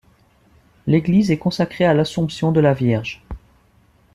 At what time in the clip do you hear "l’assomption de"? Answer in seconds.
1.93-2.59